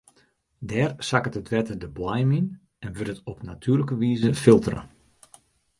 [0.69, 2.47] Dêr sakket it wetter de boaiem yn
[2.83, 4.81] en wurdt it op natuerlike wize filtere.